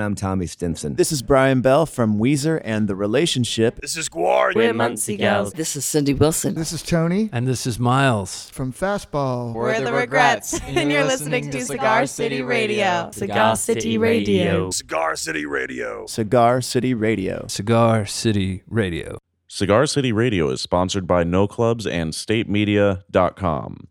[0.00, 0.94] I'm Tommy Stinson.
[0.94, 3.80] This is Brian Bell from Weezer and The Relationship.
[3.80, 4.54] This is Gwar.
[4.54, 5.52] We're Muncie Gals.
[5.54, 6.54] This is Cindy Wilson.
[6.54, 8.48] This is Tony And this is Miles.
[8.50, 9.52] from Fastball.
[9.54, 13.10] We're the Regrets, and you're listening to Cigar City Radio.
[13.12, 14.70] Cigar City Radio.
[14.70, 16.06] Cigar City Radio.
[16.06, 17.46] Cigar City Radio.
[17.48, 19.18] Cigar City Radio.
[19.48, 23.88] Cigar City Radio is sponsored by No Clubs and StateMedia.com.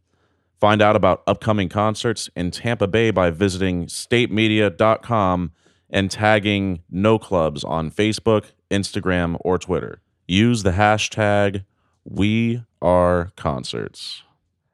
[0.62, 5.52] Find out about upcoming concerts in Tampa Bay by visiting StateMedia.com
[5.90, 10.02] and tagging No Clubs on Facebook, Instagram, or Twitter.
[10.28, 11.64] Use the hashtag
[12.10, 14.22] WeAreConcerts.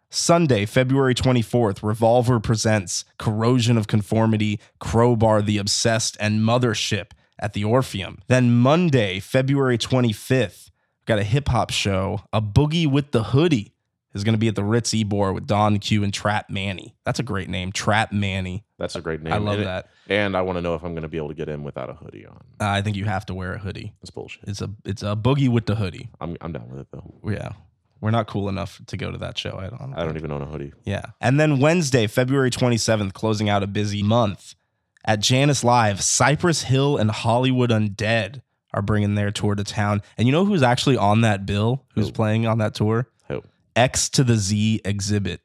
[0.09, 7.63] Sunday, February 24th, Revolver presents Corrosion of Conformity, Crowbar the Obsessed, and Mothership at the
[7.63, 8.19] Orpheum.
[8.27, 10.69] Then Monday, February 25th,
[11.05, 12.21] got a hip hop show.
[12.31, 13.72] A Boogie with the Hoodie
[14.13, 16.95] is going to be at the Ritz Ybor with Don Q and Trap Manny.
[17.05, 18.63] That's a great name, Trap Manny.
[18.77, 19.33] That's a great name.
[19.33, 19.89] I love And it- that.
[20.09, 21.89] And I want to know if I'm going to be able to get in without
[21.89, 22.35] a hoodie on.
[22.59, 23.93] Uh, I think you have to wear a hoodie.
[24.01, 24.43] That's bullshit.
[24.47, 26.09] It's a it's a Boogie with the Hoodie.
[26.19, 27.13] I'm, I'm down with it, though.
[27.25, 27.53] Yeah.
[28.01, 29.57] We're not cool enough to go to that show.
[29.57, 29.93] I don't.
[29.95, 30.73] I don't even own a hoodie.
[30.83, 31.05] Yeah.
[31.21, 34.55] And then Wednesday, February 27th, closing out a busy month
[35.05, 38.41] at Jannus Live, Cypress Hill and Hollywood Undead
[38.73, 40.01] are bringing their tour to town.
[40.17, 41.85] And you know who's actually on that bill?
[41.95, 42.11] Who's Who?
[42.13, 43.07] playing on that tour?
[43.75, 45.39] X to the Z Xzibit.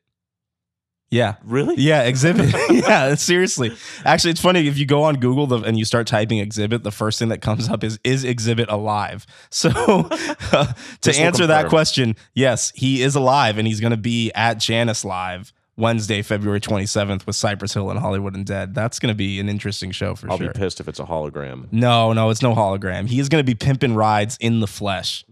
[1.11, 1.37] Yeah.
[1.43, 1.77] Really?
[1.77, 2.53] Yeah, Xzibit.
[2.87, 3.75] yeah, seriously.
[4.05, 6.91] Actually, it's funny if you go on Google the, and you start typing Xzibit, the
[6.91, 9.27] first thing that comes up is is Xzibit alive.
[9.51, 14.31] So uh, to answer that question, yes, he is alive and he's going to be
[14.35, 18.75] at Jannus Live Wednesday, February 27th with Cypress Hill and Hollywood Undead.
[18.75, 20.33] That's going to be an interesting show for sure.
[20.33, 21.69] I'll be pissed if it's a hologram.
[21.73, 23.09] No, no, it's no hologram.
[23.09, 25.25] He is going to be pimping rides in the flesh.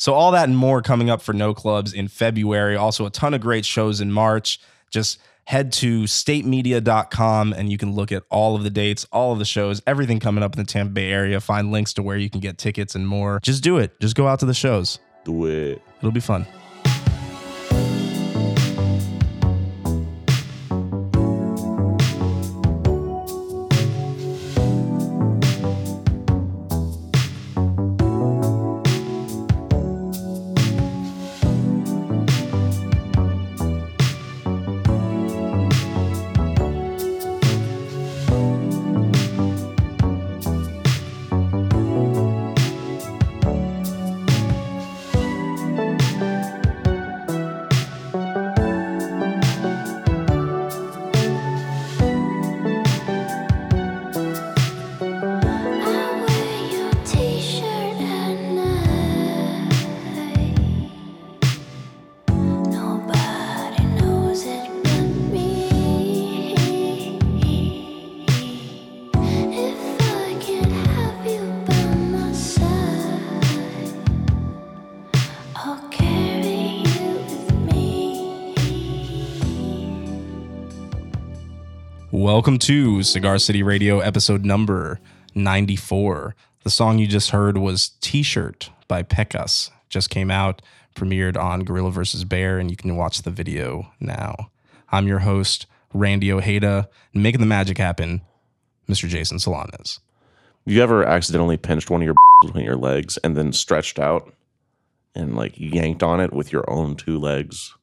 [0.00, 2.74] So all that and more coming up for No Clubs in February.
[2.74, 4.58] Also a ton of great shows in March.
[4.88, 9.38] Just head to statemedia.com and you can look at all of the dates, all of
[9.38, 12.30] the shows, everything coming up in the Tampa Bay area, find links to where you
[12.30, 13.40] can get tickets and more.
[13.42, 14.00] Just do it.
[14.00, 14.98] Just go out to the shows.
[15.24, 15.82] Do it.
[15.98, 16.46] It'll be fun.
[82.32, 85.00] Welcome to Cigar City Radio episode number
[85.34, 86.36] 94.
[86.62, 89.68] The song you just heard was T-shirt by Pekas.
[89.88, 90.62] Just came out,
[90.94, 92.22] premiered on Gorilla vs.
[92.22, 94.52] Bear, and you can watch the video now.
[94.92, 98.20] I'm your host, Randy Ojeda, making the magic happen,
[98.88, 99.08] Mr.
[99.08, 99.98] Jason Solanas.
[100.66, 104.32] You ever accidentally pinched one of your between your legs and then stretched out
[105.16, 107.74] and like yanked on it with your own two legs?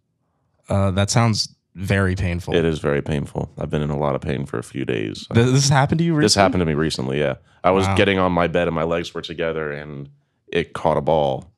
[0.69, 2.55] Uh, that sounds very painful.
[2.55, 3.51] It is very painful.
[3.59, 5.27] I've been in a lot of pain for a few days.
[5.33, 6.25] Th- This happened to you recently?
[6.25, 7.19] This happened to me recently.
[7.19, 7.95] Yeah, I was Wow.
[7.95, 10.09] getting on my bed and my legs were together and
[10.51, 11.51] it caught a ball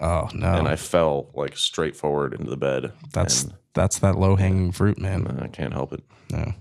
[0.00, 2.92] Oh no, and I fell like straight forward into the bed.
[3.12, 5.38] that's and that's that low hanging fruit, man.
[5.42, 6.02] I can't help it.
[6.30, 6.54] No.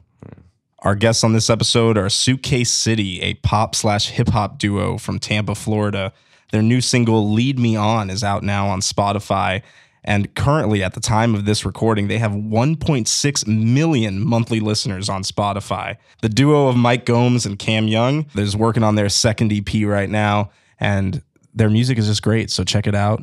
[0.84, 5.18] Our guests on this episode are Suitcase City, a pop slash hip hop duo from
[5.20, 6.14] Tampa, Florida.
[6.52, 9.64] Their new single, Lead Me On, is out now on Spotify.
[10.08, 15.22] And currently, at the time of this recording, they have 1.6 million monthly listeners on
[15.22, 15.98] Spotify.
[16.22, 20.10] The duo of Mike Gomes and Cam Young is working on their second EP right
[20.10, 20.50] now.
[20.80, 21.22] And
[21.54, 22.50] their music is just great.
[22.50, 23.22] So check it out.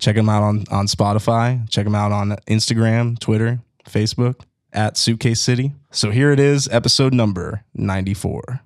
[0.00, 1.68] Check them out on, on Spotify.
[1.70, 4.40] Check them out on Instagram, Twitter, Facebook
[4.72, 5.72] at Suitcase City.
[5.92, 8.60] So here it is, episode number 94.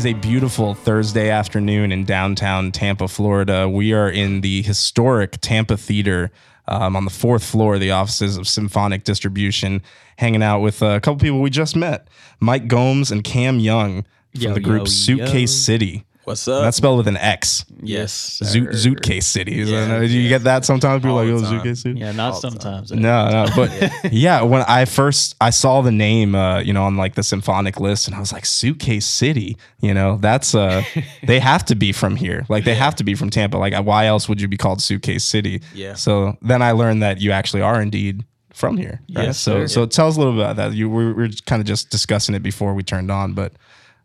[0.00, 3.68] Is a beautiful Thursday afternoon in downtown Tampa, Florida.
[3.68, 6.30] We are in the historic Tampa Theater
[6.66, 9.82] um, on the fourth floor of the offices of Symphonic Distribution,
[10.16, 12.08] hanging out with a couple people we just met
[12.40, 15.74] Mike Gomes and Cam Young from Yo, the group yo, Suitcase yo.
[15.74, 16.06] City.
[16.30, 16.62] What's And up?
[16.64, 17.64] that's spelled with an X.
[17.82, 18.40] yes.
[18.42, 19.60] Zoot, Zootcase City.
[19.60, 20.28] Is Yeah, that- do you yeah.
[20.30, 21.02] get that sometimes?
[21.02, 21.60] People are All like, the oh.
[21.60, 22.00] Zootcase City?
[22.00, 22.92] Yeah, not All sometimes.
[22.92, 26.96] No, no, but yeah, when I first I saw the name, uh, you know, on
[26.96, 30.82] like the symphonic list, and I was like, Suitcase City, you know, that's uh,
[31.26, 33.56] they have to be from here, like they have to be from Tampa.
[33.58, 35.62] Like, why else would you be called Suitcase City?
[35.74, 35.94] Yeah.
[35.94, 39.00] So then I learned that you actually are indeed from here.
[39.14, 39.26] Right?
[39.26, 39.68] Yes, so sir.
[39.68, 40.72] so tell us a little bit about that.
[40.74, 43.52] You we were kind of just discussing it before we turned on, but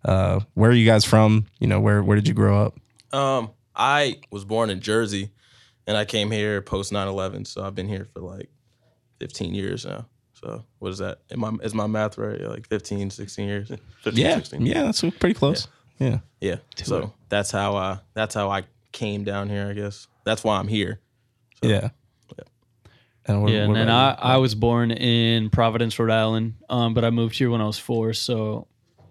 [0.06, 1.46] uh, where are you guys from?
[1.60, 2.78] You know, where where did you grow up?
[3.14, 5.32] Um, I was born in Jersey,
[5.88, 8.50] and I came here post 9/11, so I've been here for like
[9.20, 10.06] 15 years now.
[10.34, 11.20] So what is that?
[11.32, 12.40] Am I, is my math right?
[12.42, 13.72] Like 15, 16 years?
[14.04, 14.66] 15, Yeah, 16.
[14.66, 15.68] yeah, that's pretty close.
[15.98, 16.20] Yeah.
[16.42, 16.58] yeah.
[16.76, 19.68] So that's how I that's how I came down here.
[19.70, 21.00] I guess that's why I'm here.
[21.62, 21.90] Yeah.
[23.28, 26.94] And what- Yeah, what and then I, I was born in Providence, Rhode Island, um,
[26.94, 28.68] but I moved here when I was four, so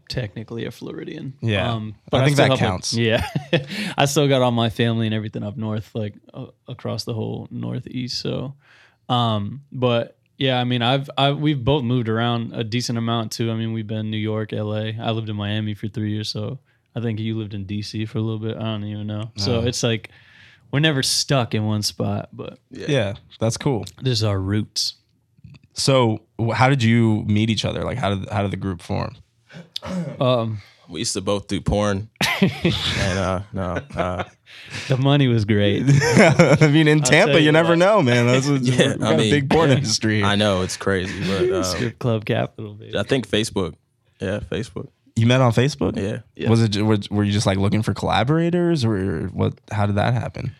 [0.08, 1.34] technically a Floridian.
[1.40, 1.72] Yeah.
[1.72, 2.92] um, I think still that counts.
[2.94, 3.26] yeah,
[3.98, 7.48] I still got all my family and everything up north, like uh, across the whole
[7.50, 8.20] northeast.
[8.20, 8.54] So,
[9.08, 13.50] um, but yeah, I mean, I've I we've both moved around a decent amount too.
[13.50, 14.96] I mean, we've been New York, L.A.
[15.00, 16.58] I lived in Miami for three years, so
[16.96, 18.06] I think you lived in D.C.
[18.06, 18.56] for a little bit.
[18.56, 19.30] I don't even know.
[19.36, 19.66] So Oh.
[19.66, 20.10] it's like
[20.72, 23.84] we're never stuck in one spot, but Yeah, that's cool.
[24.02, 24.94] this is our roots.
[25.76, 26.22] So,
[26.52, 27.82] how did you meet each other?
[27.82, 29.16] Like, how did how did the group form?
[30.20, 30.58] Um,
[30.88, 32.10] We used to both do porn,
[32.40, 33.62] and uh, no,
[33.96, 34.24] uh,
[34.88, 35.82] the money was great.
[35.88, 37.78] I mean, in Tampa, you, you never what.
[37.78, 38.26] know, man.
[38.26, 40.22] That's what, Yeah, we got I a mean- big porn industry.
[40.22, 42.96] I know it's crazy, but uh, Strip club capital, baby.
[42.98, 43.74] I think Facebook.
[44.20, 44.88] Yeah, Facebook.
[45.16, 45.96] You met on Facebook.
[45.96, 46.18] Yeah.
[46.36, 46.50] Yeah.
[46.50, 46.68] Was it?
[46.72, 49.54] ju- Was, were you just like looking for collaborators, or what?
[49.70, 50.54] How did that happen?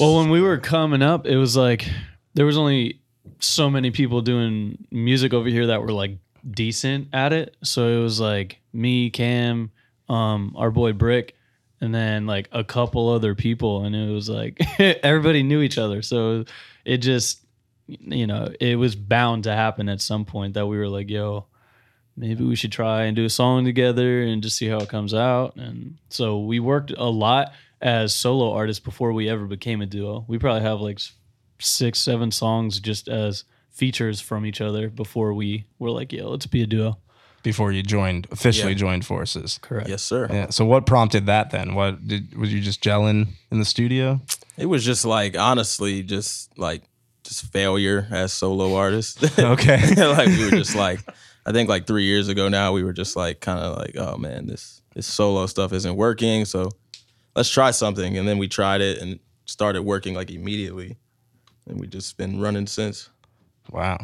[0.00, 1.88] Well, when we were coming up, it was like
[2.34, 3.00] there was only
[3.38, 6.16] so many people doing music over here that were like
[6.48, 7.56] decent at it.
[7.62, 9.70] So it was like me, Cam,
[10.08, 11.36] um, our boy Brick,
[11.80, 16.02] and then like a couple other people, and it was like everybody knew each other.
[16.02, 16.44] So
[16.84, 17.44] it just,
[17.86, 21.46] you know, it was bound to happen at some point that we were like, yo.
[22.14, 25.14] Maybe we should try and do a song together and just see how it comes
[25.14, 25.56] out.
[25.56, 30.24] And so we worked a lot as solo artists before we ever became a duo.
[30.28, 31.00] We probably have like
[31.58, 36.46] six, seven songs just as features from each other before we were like, yeah, let's
[36.46, 36.98] be a duo.
[37.42, 38.78] Before you joined officially Yeah.
[38.78, 39.58] joined forces.
[39.62, 39.88] Correct.
[39.88, 40.28] Yes, sir.
[40.30, 40.50] Yeah.
[40.50, 41.74] So, what prompted that then?
[41.74, 44.20] What did was you just gelling in the studio?
[44.56, 46.82] It was just like honestly, just like
[47.24, 49.20] just failure as solo artists.
[49.38, 49.94] Okay.
[49.96, 51.00] like we were just like,
[51.44, 54.16] I think like three years ago now, we were just like kind of like, oh
[54.18, 56.68] man, this this solo stuff isn't working, so
[57.34, 58.18] let's try something.
[58.18, 60.96] And then we tried it and started working like immediately,
[61.66, 63.08] and we just been running since.
[63.70, 63.98] Wow.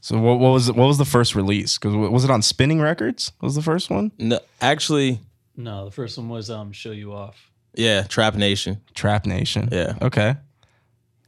[0.00, 1.78] So, what, what was what was the first release?
[1.78, 3.32] Because was it on Spinnin' Records?
[3.40, 4.12] Was the first one?
[4.18, 5.20] No, actually,
[5.56, 7.50] No, the first one was um Show You Off.
[7.74, 8.80] yeah, Trap Nation.
[8.94, 9.68] Trap Nation.
[9.72, 9.94] Yeah.
[10.02, 10.36] Okay.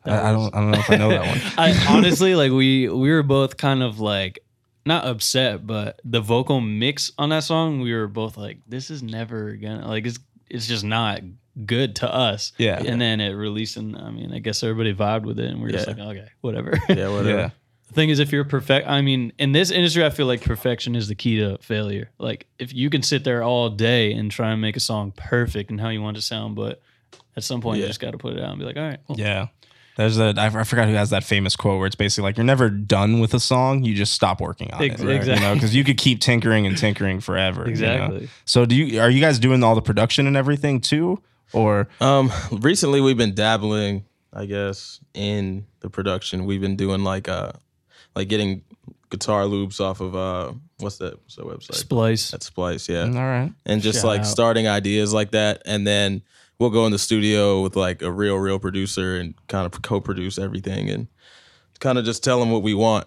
[0.04, 0.54] I, I don't.
[0.54, 1.40] I don't know if I know that one.
[1.58, 4.38] I honestly like we we were both kind of like
[4.86, 9.02] not upset, but the vocal mix on that song, we were both like, this is
[9.02, 11.20] never gonna like it's it's just not
[11.64, 12.52] good to us.
[12.58, 12.80] Yeah.
[12.84, 15.68] And then it released and I mean, I guess everybody vibed with it and we
[15.68, 15.94] are just Yeah.
[16.04, 16.72] like, okay, whatever.
[16.88, 17.28] Yeah, whatever.
[17.30, 17.50] Yeah.
[17.88, 20.94] The thing is, if you're perfect, I mean, in this industry, I feel like perfection
[20.94, 22.10] is the key to failure.
[22.18, 25.70] Like, if you can sit there all day and try and make a song perfect
[25.70, 26.82] and how you want it to sound, but
[27.34, 27.88] at some point, you Yeah.
[27.88, 29.46] just got to put it out and be like, all right, well, Yeah.
[29.96, 32.44] There's a I I forgot who has that famous quote where it's basically like you're
[32.44, 35.04] never done with a song, you just stop working on Ex- it.
[35.04, 35.44] You exactly.
[35.44, 37.62] know, because you could keep tinkering and tinkering forever.
[37.62, 37.70] you know?
[37.70, 38.28] Exactly.
[38.44, 41.20] So do you are you guys doing all the production and everything too?
[41.52, 46.44] Or Um, recently we've been dabbling, I guess, in the production.
[46.44, 47.52] We've been doing like uh,
[48.14, 48.62] like getting
[49.10, 51.14] guitar loops off of uh, what's that?
[51.22, 51.74] What's that website?
[51.74, 52.30] splice.
[52.30, 53.04] That's Splice, yeah.
[53.04, 53.52] all right.
[53.64, 54.26] and just Shout like out.
[54.26, 56.22] starting ideas like that and then
[56.58, 60.38] we'll go in the studio with like a real real producer and kind of co-produce
[60.38, 61.06] everything and
[61.80, 63.06] kind of just tell them what we want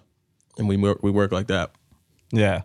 [0.58, 1.72] and we we work like that
[2.32, 2.62] Yeah.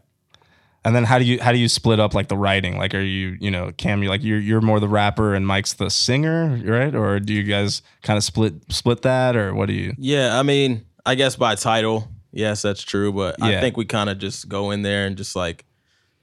[0.86, 2.78] And then how do you how do you split up like the writing?
[2.78, 5.72] Like are you, you know, Cam, you like you're you're more the rapper and Mike's
[5.74, 6.94] the singer, right?
[6.94, 10.42] Or do you guys kind of split split that or what do you yeah i
[10.44, 13.46] mean i guess by title yes that's true but Yeah.
[13.46, 15.64] i think we kind of just go in there and just like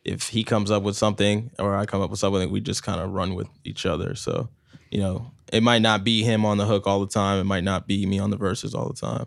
[0.05, 3.01] if he comes up with something or i come up with something we just kind
[3.01, 4.48] of run with each other so
[4.91, 7.65] you know it might not be him on the hook all the time it might
[7.65, 9.25] not be me on the verses all the time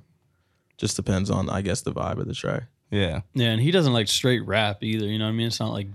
[0.79, 3.21] just depends on i guess the vibe of the track Yeah.
[3.35, 5.07] Yeah, and he doesn't like straight rap either.
[5.07, 5.49] You know what I mean?
[5.49, 5.89] It's not like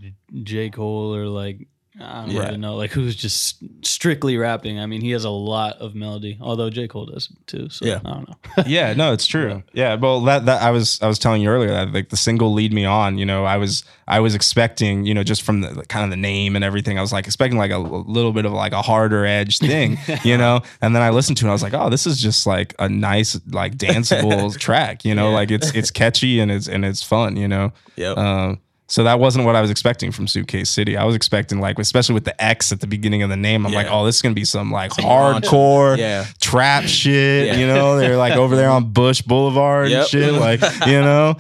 [0.44, 1.68] J Cole or like
[2.00, 2.46] I don't Yeah.
[2.46, 4.80] really know like who's just strictly rapping.
[4.80, 7.68] I mean, he has a lot of melody, although J Cole does too.
[7.70, 8.00] So Yeah.
[8.06, 8.36] I don't know.
[8.66, 9.62] yeah, no, it's true.
[9.74, 12.54] Yeah, well, that that I was I was telling you earlier that like the single
[12.54, 15.84] "Lead Me On," you know, I was I was expecting, you know, just from the
[15.90, 18.54] kind of the name and everything, I was like expecting like a little bit of
[18.54, 21.64] like a harder edge thing, you know, and then I listened to it, I was
[21.64, 25.36] like, oh, this is just like a nice like danceable track, you know, Yeah.
[25.36, 27.74] like it's it's catchy and it's and it's fun, you know.
[27.98, 28.12] Yeah.
[28.14, 28.60] Um,
[28.92, 30.98] so that wasn't what I was expecting from Suitcase City.
[30.98, 33.72] I was expecting like, especially with the X at the beginning of the name, I'm
[33.72, 36.26] like, oh, this is gonna be some like Some hardcore, Yeah.
[36.42, 37.48] trap shit.
[37.48, 37.56] Yeah.
[37.56, 41.38] You know, they're like over there on Bush Boulevard and shit, like you know.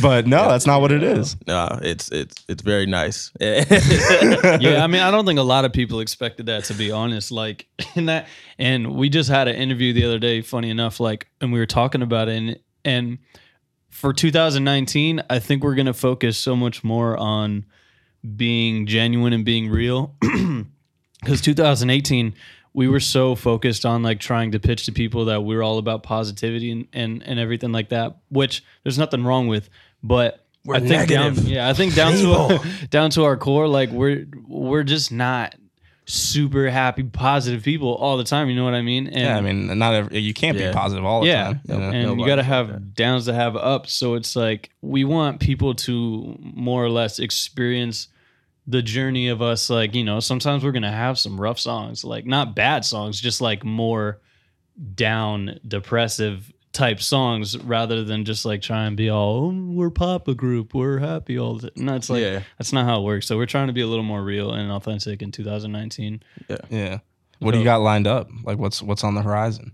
[0.00, 1.36] But no, that's not what it is.
[1.46, 3.30] No, it's it's it's very nice.
[3.40, 7.30] yeah, I mean, I don't think a lot of people expected that to be honest.
[7.30, 8.26] Like in that,
[8.58, 10.40] and we just had an interview the other day.
[10.40, 13.18] Funny enough, like, and we were talking about it, and and
[13.94, 17.64] for 2019, I think we're gonna focus so much more on
[18.36, 20.14] being genuine and being real,
[21.20, 22.34] because 2018
[22.76, 25.78] we were so focused on like trying to pitch to people that we are all
[25.78, 29.70] about positivity and and, and everything like that, which there's nothing wrong with,
[30.02, 30.40] but.
[30.66, 32.58] I think down, yeah, I think down to
[32.90, 35.54] down to our core, like we're we're just not
[36.06, 38.48] super happy, positive people all the time.
[38.50, 39.06] You know what I mean?
[39.06, 40.68] And, Yeah, I mean, not every, you can't Yeah.
[40.68, 41.60] be positive all the yeah, time.
[41.66, 41.90] you know?
[41.90, 42.94] and you got to have that.
[42.94, 43.92] downs to have ups.
[43.94, 48.08] So it's like we want people to more or less experience
[48.66, 49.68] the journey of us.
[49.70, 53.40] Like you know, sometimes we're gonna have some rough songs, like not bad songs, just
[53.40, 54.20] like more
[54.94, 60.28] down, depressive type songs, rather than just like try and be all oh, we're pop
[60.28, 61.72] a group, we're happy all the.
[61.76, 62.42] No, it's like Yeah.
[62.58, 63.26] that's not how it works.
[63.26, 66.22] So we're trying to be a little more real and authentic in 2019.
[66.48, 66.56] yeah.
[66.68, 66.98] Yeah
[67.44, 68.30] what do you got lined up?
[68.42, 69.72] Like, what's what's on the horizon?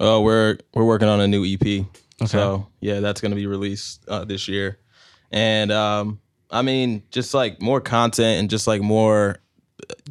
[0.00, 1.86] Oh, we're we're working on a new EP.
[2.26, 4.78] So yeah, that's gonna be released uh, this year,
[5.30, 6.20] and um,
[6.50, 9.38] I mean, just like more content and just like more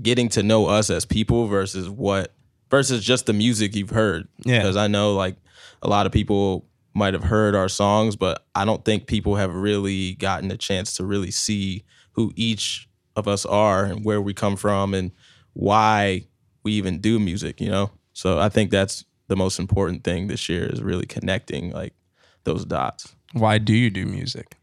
[0.01, 2.33] getting to know us as people versus what
[2.71, 4.27] versus just the music you've heard.
[4.43, 4.59] Yeah.
[4.59, 5.35] because I know like
[5.83, 9.53] a lot of people might have heard our songs, but I don't think people have
[9.53, 14.33] really gotten a chance to really see who each of us are and where we
[14.33, 15.11] come from and
[15.53, 16.25] why
[16.63, 17.91] we even do music, you know?
[18.13, 21.93] So I think that's the most important thing this year is really connecting like
[22.43, 23.15] those dots.
[23.33, 24.57] Why do you do music?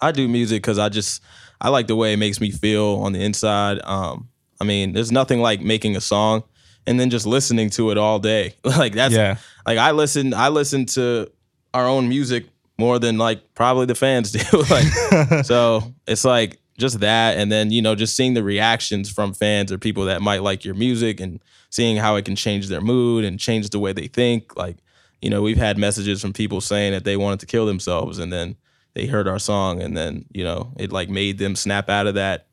[0.00, 1.22] I do music because I just
[1.60, 3.80] I like the way it makes me feel on the inside.
[3.84, 4.28] Um,
[4.60, 6.42] I mean, there's nothing like making a song
[6.88, 8.54] and then just listening to it all day.
[8.64, 9.36] like that's Yeah.
[9.66, 11.30] like I listen I listen to
[11.74, 12.46] our own music
[12.78, 14.40] more than like probably the fans do.
[14.70, 19.34] like so it's like just that and then you know just seeing the reactions from
[19.34, 21.40] fans or people that might like your music and
[21.70, 24.76] seeing how it can change their mood and change the way they think like
[25.20, 28.32] you know we've had messages from people saying that they wanted to kill themselves and
[28.32, 28.54] then
[28.94, 32.14] they heard our song and then you know it like made them snap out of
[32.14, 32.46] that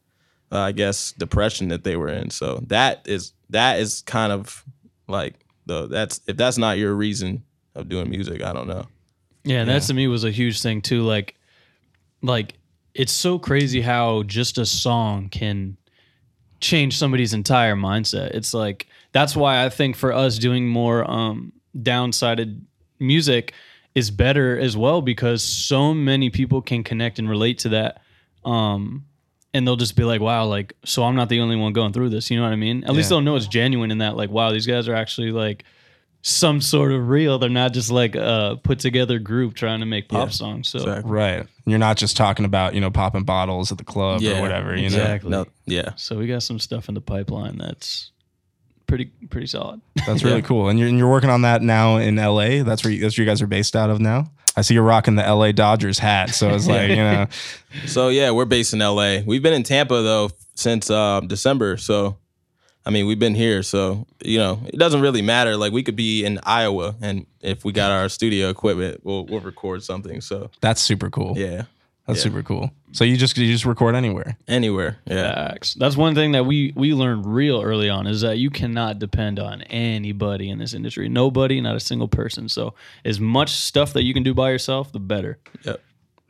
[0.51, 4.63] uh, i guess depression that they were in so that is that is kind of
[5.07, 5.35] like
[5.65, 7.43] the that's if that's not your reason
[7.75, 8.87] of doing music i don't know
[9.43, 11.03] Yeah, and that to me was a huge thing too.
[11.03, 11.35] Like,
[12.23, 12.55] like
[12.95, 15.77] it's so crazy how just a song can
[16.59, 18.31] change somebody's entire mindset.
[18.31, 22.61] It's like that's why I think for us doing more um downsided
[22.99, 23.53] music
[23.93, 28.01] is better as well because so many people can connect and relate to that.
[28.43, 29.05] Um
[29.55, 32.09] and they'll just be like, wow, like, so I'm not the only one going through
[32.09, 32.29] this.
[32.29, 32.83] You know what I mean?
[32.83, 35.63] At least they'll know it's genuine in that, like, wow, these guys are actually like
[36.21, 37.39] some sort of real.
[37.39, 40.67] They're not just like a put together group trying to make pop Yeah, songs.
[40.69, 41.11] So exactly.
[41.11, 41.47] Right.
[41.65, 44.75] You're not just talking about, you know, popping bottles at the club Yeah, or whatever,
[44.75, 44.97] you know.
[44.97, 45.29] exactly.
[45.29, 48.11] no yeah so we got some stuff in the pipeline that's
[48.87, 49.81] pretty pretty solid.
[50.05, 50.69] That's really cool.
[50.69, 52.63] And you're, and you're working on that now in LA.
[52.63, 54.31] That's where you, that's where you guys are based out of now.
[54.57, 56.29] I see you're rocking the LA Dodgers hat.
[56.29, 57.27] So it's like, you know,
[57.87, 59.19] So yeah, we're based in LA.
[59.25, 61.77] We've been in Tampa though since um, December.
[61.77, 62.17] So
[62.85, 63.63] I mean, we've been here.
[63.63, 65.57] So you know, it doesn't really matter.
[65.57, 69.39] Like we could be in Iowa, and if we got our studio equipment, we'll we'll
[69.41, 70.21] record something.
[70.21, 71.33] So that's super cool.
[71.37, 71.63] yeah,
[72.07, 72.23] That's yeah.
[72.23, 72.71] super cool.
[72.91, 74.37] So you just you just record anywhere.
[74.47, 74.99] anywhere.
[75.05, 75.73] Yeah, Facts.
[75.73, 79.39] That's one thing that we we learned real early on is that you cannot depend
[79.39, 81.09] on anybody in this industry.
[81.09, 82.47] Nobody, not a single person.
[82.47, 85.39] So as much stuff that you can do by yourself, the better.
[85.63, 85.81] Yep.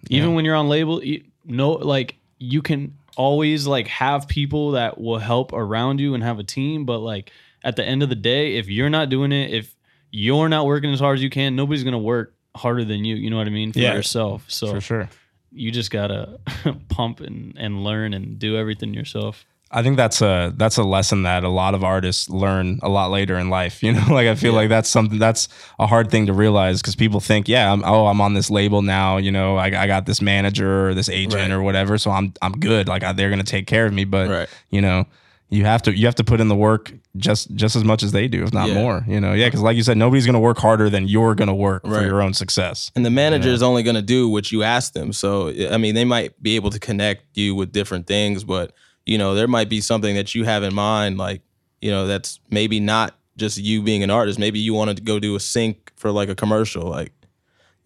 [0.10, 5.00] Even when you're on label, you, no, like you can always like have people that
[5.00, 6.86] will help around you and have a team.
[6.86, 7.32] But like
[7.64, 9.76] at the end of the day, if you're not doing it, if
[10.12, 13.16] you're not working as hard as you can, nobody's gonna work harder than you.
[13.16, 13.94] You know what I mean for Yeah.
[13.94, 14.46] yourself.
[14.48, 15.10] So For sure.
[15.56, 16.40] You just gotta
[16.90, 19.46] pump and, and learn and do everything yourself.
[19.72, 23.10] I think that's a that's a lesson that a lot of artists learn a lot
[23.10, 23.82] later in life.
[23.84, 25.48] You know, like I feel like that's something that's
[25.80, 28.82] a hard thing to realize because people think, yeah, I'm, oh, I'm on this label
[28.84, 29.18] now.
[29.18, 31.52] You know, I, I got this manager or this agent Right.
[31.52, 32.88] or whatever, so I'm I'm good.
[32.88, 34.06] Like I, they're gonna take care of me.
[34.06, 34.50] But Right.
[34.70, 35.06] you know,
[35.50, 38.12] you have to you have to put in the work just just as much as
[38.12, 38.74] they do, if not Yeah.
[38.76, 39.06] more.
[39.08, 41.84] You know, yeah, because like you said, nobody's gonna work harder than you're gonna work
[41.84, 42.92] for your own success.
[42.96, 45.14] And the manager is only going to do what you ask them.
[45.14, 48.74] So, I mean, they might be able to connect you with different things, but,
[49.06, 51.42] you know, there might be something that you have in mind, like,
[51.80, 54.40] you know, that's maybe not just you being an artist.
[54.40, 56.88] Maybe you wanted to go do a sync for like a commercial.
[56.90, 57.12] Like,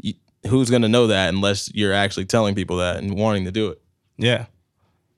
[0.01, 0.13] you,
[0.47, 3.67] who's going to know that unless you're actually telling people that and wanting to do
[3.67, 3.81] it?
[4.17, 4.45] Yeah.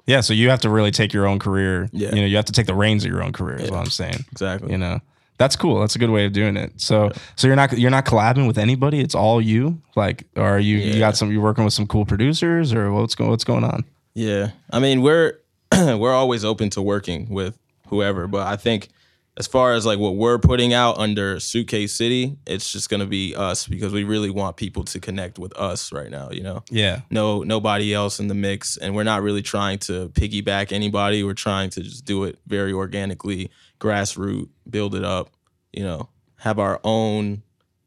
[0.05, 1.89] Yeah, so you have to really take your own career.
[1.91, 2.10] Yeah.
[2.10, 3.58] You know, you have to take the reins of your own career.
[3.58, 4.25] Is what I'm saying.
[4.31, 4.72] Exactly.
[4.72, 5.00] You know,
[5.38, 5.79] that's cool.
[5.79, 6.74] That's a good way of doing it.
[6.77, 9.00] So, so you're not you're not collabing with anybody.
[9.00, 9.81] It's all you.
[9.96, 11.31] Like, or are you you got some?
[11.31, 13.84] You're working with some cool producers, or what's going what's going on?
[14.13, 15.39] Yeah, I mean we're
[15.72, 18.89] we're always open to working with whoever, but I think
[19.38, 23.33] as far as like what we're putting out under Suitcase City, it's just gonna be
[23.35, 26.29] us because we really want people to connect with us right now.
[26.31, 27.01] You know, Yeah.
[27.09, 31.23] no nobody else in the mix, and we're not really trying to piggyback anybody.
[31.23, 35.31] We're trying to just do it very organically, grassroots, build it up.
[35.71, 37.43] You know, have our own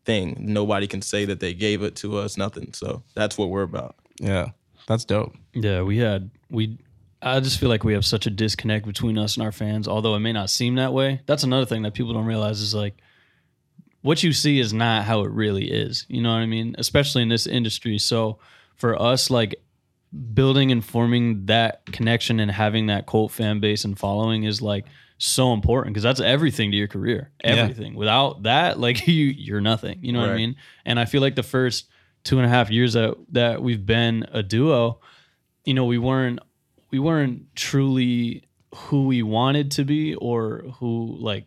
[0.06, 0.36] thing.
[0.40, 2.72] Nobody can say that they gave it to us, nothing.
[2.72, 3.96] So that's what we're about.
[4.20, 4.50] Yeah.
[4.86, 5.34] That's dope.
[5.54, 6.78] Yeah, we had we.
[7.24, 10.14] I just feel like we have such a disconnect between us and our fans, although
[10.14, 11.22] it may not seem that way.
[11.24, 12.98] That's another thing that people don't realize is like
[14.02, 16.04] what you see is not how it really is.
[16.08, 16.74] You know what I mean?
[16.76, 17.98] Especially in this industry.
[17.98, 18.38] So
[18.76, 19.54] for us, like
[20.34, 24.84] building and forming that connection and having that cult fan base and following is like
[25.16, 27.30] so important because that's everything to your career.
[27.42, 27.94] Everything.
[27.94, 30.00] Without that, like you, you're nothing.
[30.02, 30.56] You know what I mean?
[30.84, 31.88] And I feel like the first
[32.24, 35.00] two and a half years that that we've been a duo,
[35.64, 36.40] you know, we weren't
[36.94, 41.44] we weren't truly who we wanted to be or who like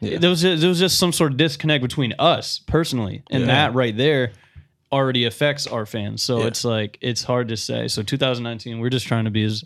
[0.00, 3.46] there was just, there was just some sort of disconnect between us personally, and Yeah.
[3.48, 4.32] that right there
[4.90, 6.22] already affects our fans.
[6.22, 6.46] So Yeah.
[6.46, 7.88] it's like it's hard to say.
[7.88, 9.64] So 2019, we're just trying to be as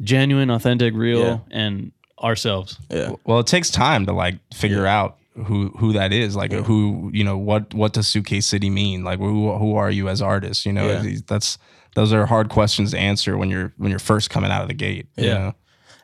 [0.00, 1.38] genuine, authentic, real, Yeah.
[1.50, 2.78] and ourselves.
[2.90, 3.12] Yeah.
[3.24, 6.34] Well, it takes time to like figure out who who that is.
[6.34, 9.04] Like who you know what what does Suitcase City mean?
[9.04, 10.66] Like who who are you as artists?
[10.66, 11.16] You know, Yeah.
[11.26, 11.58] that's
[11.94, 14.74] those are hard questions to answer when you're when you're first coming out of the
[14.74, 15.06] gate.
[15.16, 15.34] you Yeah.
[15.38, 15.54] know?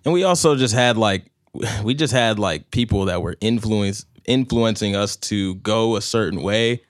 [0.04, 1.30] And we also just had like
[1.84, 6.82] we just had like people that were influence influencing us to go a certain way.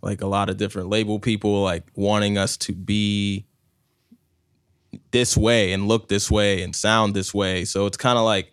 [0.00, 3.46] Like a lot of different label people like wanting us to be
[5.10, 7.64] this way and look this way and sound this way.
[7.64, 8.52] So it's kind of like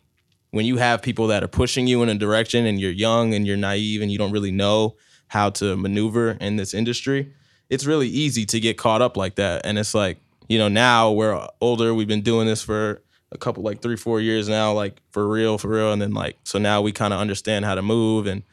[0.51, 3.45] when you have people that are pushing you in a direction and you're young and
[3.45, 4.95] you're naive and you don't really know
[5.27, 7.33] how to maneuver in this industry,
[7.69, 9.65] it's really easy to get caught up like that.
[9.65, 13.01] And it's like, you know, now we're older, we've been doing this for
[13.31, 16.37] a couple like 3 4 years now like for real for real and then like
[16.43, 18.43] so now we kind of understand how to move and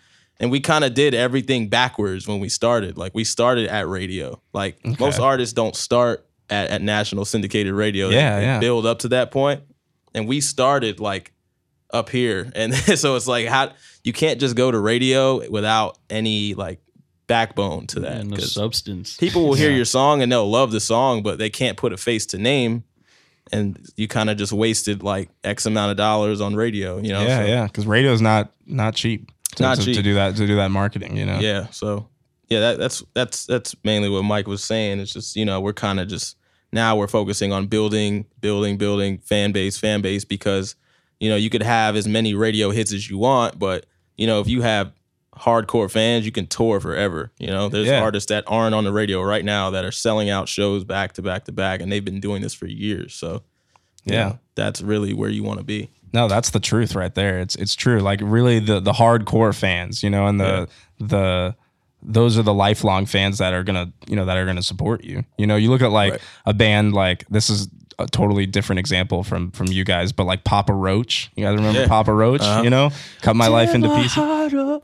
[0.42, 2.98] and we kind of did everything backwards when we started.
[2.98, 4.42] Like we started at radio.
[4.52, 8.08] Like most artists don't start at, at national syndicated radio.
[8.08, 8.58] Yeah, they yeah.
[8.58, 9.62] build up to that point.
[10.14, 11.32] And we started like
[11.92, 12.50] up here.
[12.56, 13.72] And so it's like how
[14.02, 16.80] you can't just go to radio without any like
[17.32, 18.12] backbone to that.
[18.20, 19.16] and no 'cause substance.
[19.16, 21.96] people will hear your song and they'll love the song, but they can't put a
[21.96, 22.84] face to name.
[23.52, 27.22] And you kind of just wasted like X amount of dollars on radio, you know?
[27.22, 27.66] yeah, so- yeah.
[27.66, 29.30] Because radio's not not cheap.
[29.56, 31.16] To, Not to, to do that to do that marketing.
[31.16, 31.38] You know.
[31.38, 31.66] Yeah.
[31.70, 32.08] So
[32.48, 34.98] yeah, that, that's that's that's mainly what Mike was saying.
[35.00, 36.36] It's just you know we're kind of just
[36.72, 40.74] now we're focusing on building, building, building fan base, fan base because
[41.20, 43.84] you know you could have as many radio hits as you want, but
[44.16, 44.92] you know if you have
[45.42, 47.32] hardcore fans, you can tour forever.
[47.38, 48.00] You know, there's Yeah.
[48.02, 51.22] artists that aren't on the radio right now that are selling out shows back to
[51.22, 53.14] back to back, and they've been doing this for years.
[53.14, 53.42] So
[54.04, 54.28] Yeah.
[54.28, 55.90] know, that's really where you want to be.
[56.12, 57.40] No, that's the truth right there.
[57.40, 58.00] It's it's true.
[58.00, 61.54] Like really the the hardcore fans, you know, and the the
[62.04, 65.24] those are the lifelong fans that are gonna you know that are gonna support you.
[65.38, 66.20] You know, you look at like Right.
[66.46, 70.44] a band like this is a totally different example from from you guys, but like
[70.44, 71.30] Papa Roach.
[71.36, 71.88] You guys remember Yeah.
[71.88, 72.40] Papa Roach?
[72.42, 72.62] Uh-huh.
[72.62, 74.16] You know, cut my life into pieces.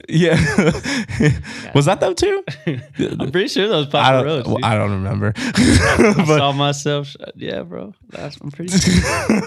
[0.08, 0.36] Yeah,
[1.74, 2.44] was that them too?
[2.66, 4.26] I'm pretty sure that was Papa don't.
[4.26, 4.46] Roach.
[4.46, 4.58] well.
[4.64, 5.32] I don't remember.
[5.36, 7.14] I saw myself.
[7.34, 7.94] Yeah, bro.
[8.08, 8.72] That's, I'm pretty.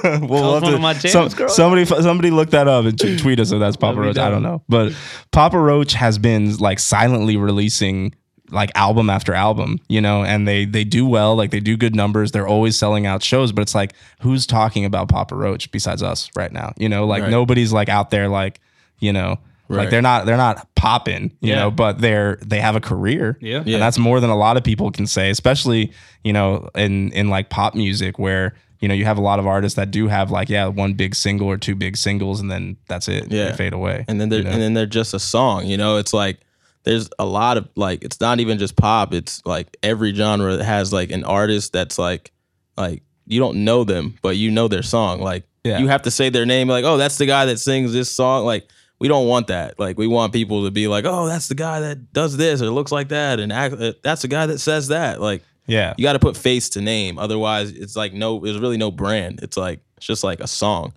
[0.03, 2.85] well, we'll have one to- of my jams some- growing somebody somebody look that up
[2.85, 4.17] and t- tweet us if that's Papa Let me Roach.
[4.17, 4.51] I don't know.
[4.51, 4.93] know, but
[5.31, 8.13] Papa Roach has been like silently releasing
[8.51, 11.95] like album after album, you know, and they they do well, like they do good
[11.95, 12.31] numbers.
[12.31, 16.29] They're always selling out shows, but it's like who's talking about Papa Roach besides us
[16.35, 16.73] right now?
[16.77, 17.31] You know, like Right.
[17.31, 18.59] nobody's like out there like
[18.99, 19.37] you know.
[19.69, 21.59] Like they're not they're not popping, you Yeah.
[21.59, 23.37] know, but they're they have a career.
[23.39, 23.59] Yeah.
[23.59, 23.77] And Yeah.
[23.77, 25.93] that's more than a lot of people can say, especially,
[26.25, 29.47] you know, in in like pop music where you know, you have a lot of
[29.47, 32.75] artists that do have like yeah one big single or two big singles, and then
[32.89, 33.31] that's it.
[33.31, 33.51] Yeah.
[33.51, 34.03] they fade away.
[34.09, 34.51] and then they're you know?
[34.51, 35.65] and then they're just a song.
[35.67, 36.39] You know, it's like
[36.83, 39.13] there's a lot of like it's not even just pop.
[39.13, 42.31] It's like every genre has like an artist that's like
[42.77, 45.21] like you don't know them, but you know their song.
[45.21, 45.77] Like Yeah.
[45.79, 46.67] you have to say their name.
[46.67, 48.45] Like oh, that's the guy that sings this song.
[48.45, 48.67] Like
[48.99, 49.79] we don't want that.
[49.79, 52.69] Like we want people to be like oh, that's the guy that does this or
[52.71, 55.21] looks like that, and act, uh, that's the guy that says that.
[55.21, 57.17] Like yeah, you got to put face to name.
[57.19, 59.39] Otherwise, it's like no, there's really no brand.
[59.43, 60.93] It's like it's just like a song.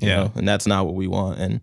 [0.00, 0.16] you Yeah.
[0.16, 0.32] know?
[0.36, 1.40] and that's not what we want.
[1.40, 1.60] And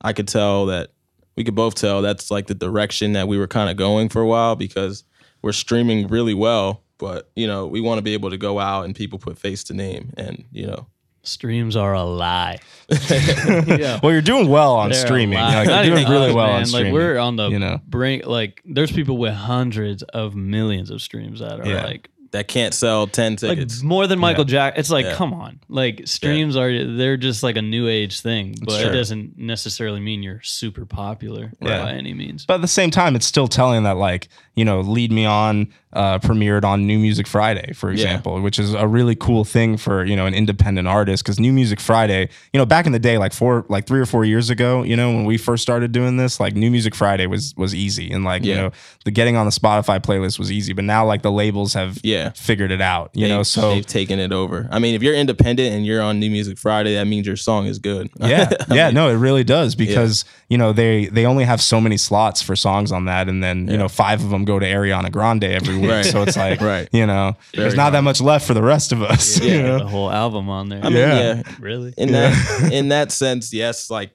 [0.00, 0.90] I could tell that
[1.38, 4.20] we could both tell that's like the direction that we were kind of going for
[4.20, 5.04] a while because
[5.40, 8.84] we're streaming really well, but you know we want to be able to go out
[8.84, 10.88] and people put face to name, and you know
[11.22, 12.58] Streams are a lie.
[12.88, 14.00] yeah.
[14.02, 15.38] Well, you're doing well on They're streaming.
[15.38, 16.56] You're, like, you're doing really us, well man.
[16.60, 16.92] on streaming.
[16.92, 17.80] Like we're on the you know.
[17.86, 18.26] brink.
[18.26, 21.84] Like there's people with hundreds of millions of streams that are Yeah.
[21.84, 23.82] like that can't sell ten like tickets.
[23.82, 24.74] more than Michael Jack.
[24.76, 25.14] It's like Yeah.
[25.14, 28.90] come on, like streams are they're just like a new age thing, but Sure.
[28.90, 31.82] it doesn't necessarily mean you're super popular Yeah.
[31.82, 32.44] by any means.
[32.46, 35.68] But at the same time, it's still telling that like you know, "Lead Me On"
[35.92, 40.04] uh, premiered on New Music Friday, for example, which is a really cool thing for
[40.04, 43.18] you know an independent artist because New Music Friday, you know, back in the day,
[43.18, 46.16] like four, like three or four years ago, you know, when we first started doing
[46.16, 48.70] this, like New Music Friday was was easy and like you know
[49.04, 52.17] the getting on the Spotify playlist was easy, but now like the labels have Yeah.
[52.34, 54.68] Figured it out, you They- know, so they've taken it over.
[54.70, 57.66] I mean, if you're independent and you're on New Music Friday, that means your song
[57.66, 58.10] is good.
[58.20, 61.80] yeah yeah mean, no it really does because you know they they only have so
[61.80, 64.66] many slots for songs on that and then you know five of them go to
[64.66, 66.04] ariana grande every week Right.
[66.04, 66.88] so it's like Right.
[66.92, 69.62] you know there's not that much left for the rest of us you Yeah.
[69.62, 69.78] know?
[69.78, 70.80] the whole album on there.
[70.84, 71.34] I mean, Yeah.
[71.36, 71.92] yeah, really?
[71.96, 74.10] in that in that sense, yes, like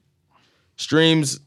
[0.76, 1.40] streams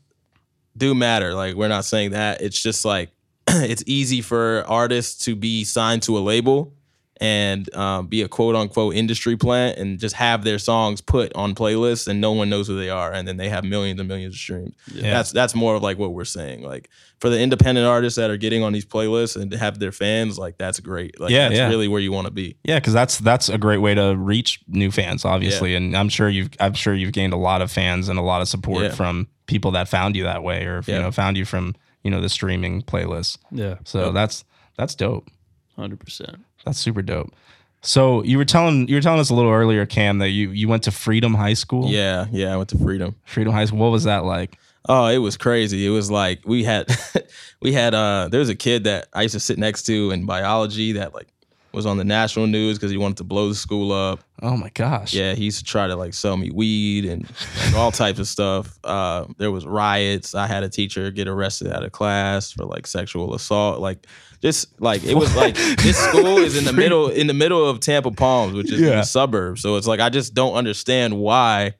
[0.75, 1.33] do matter.
[1.33, 2.41] Like we're not saying that.
[2.41, 3.09] It's just like
[3.71, 6.73] it's easy for artists to be signed to a label
[7.19, 11.55] and um, be a quote unquote industry plant and just have their songs put on
[11.55, 14.35] playlists and no one knows who they are and then they have millions and millions
[14.35, 14.75] of streams.
[14.93, 16.61] That's that's more of like what we're saying.
[16.61, 20.37] Like for the independent artists that are getting on these playlists and have their fans,
[20.37, 21.19] like that's great.
[21.19, 21.69] Like Yeah, that's yeah.
[21.69, 22.55] really where you want to be.
[22.63, 26.29] yeah because that's that's a great way to reach new fans obviously and i'm sure
[26.29, 28.91] you've i'm sure you've gained a lot of fans and a lot of support Yeah.
[28.91, 31.73] from people that found you that way or you know found you from
[32.07, 34.45] you know the streaming playlist Yeah, so that's
[34.77, 35.27] that's dope
[35.75, 36.37] hundred percent.
[36.63, 37.33] That's super dope.
[37.81, 40.69] So you were telling you were telling us a little earlier, Cam, that you you
[40.69, 41.89] went to Freedom High School.
[41.89, 43.13] Yeah, yeah, I went to Freedom.
[43.25, 43.79] Freedom High School.
[43.79, 44.57] What was that like?
[44.87, 45.85] Oh, it was crazy.
[45.85, 46.87] It was like we had
[47.61, 50.25] we had uh there was a kid that I used to sit next to in
[50.25, 51.27] biology that like
[51.73, 54.19] was on the national news because he wanted to blow the school up.
[54.41, 55.13] Oh my gosh.
[55.13, 57.29] Yeah, he used to try to like sell me weed and
[57.65, 58.77] like, all types of stuff.
[58.83, 60.33] Uh there was riots.
[60.35, 63.79] I had a teacher get arrested out of class for like sexual assault.
[63.79, 64.07] Like
[64.41, 67.79] just like it was like this school is in the middle in the middle of
[67.79, 68.95] Tampa Palms, which is in Yeah.
[68.97, 69.61] the suburbs.
[69.61, 71.73] So it's like I just don't understand why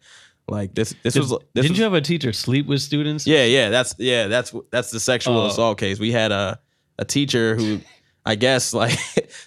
[0.50, 3.28] like this this was this Didn't was, you have a teacher sleep with students?
[3.28, 5.48] yeah, yeah, that's yeah, that's that's the sexual Oh.
[5.48, 6.00] assault case.
[6.00, 6.60] We had a
[7.00, 7.80] a teacher who
[8.28, 8.98] I guess like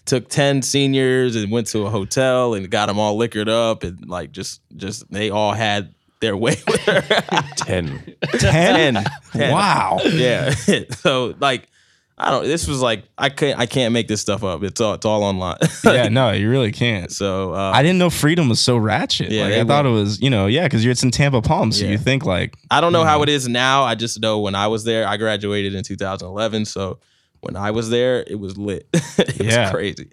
[0.06, 4.08] took 10 seniors and went to a hotel and got them all liquored up and
[4.08, 7.02] like just just they all had their way with her.
[7.56, 8.16] 10.
[8.38, 8.94] 10?
[8.94, 9.04] 10.
[9.32, 9.52] 10.
[9.52, 9.98] Wow.
[10.04, 10.50] Yeah.
[10.90, 11.68] so like
[12.18, 14.62] I don't this was like I can't I can't make this stuff up.
[14.62, 15.56] It's all it's all online.
[15.84, 17.10] yeah, no, you really can't.
[17.10, 19.30] so uh, I didn't know Freedom was so ratchet.
[19.30, 21.78] Yeah, like, I thought it was, you know, yeah, because you're it's in Tampa Palms,
[21.78, 21.92] so Yeah.
[21.92, 23.84] you think like, I don't know how it is now.
[23.84, 26.66] I just know when I was there, I graduated in 2011.
[26.66, 26.98] So
[27.40, 28.86] when I was there, it was lit.
[28.92, 29.62] it Yeah.
[29.64, 30.08] was crazy.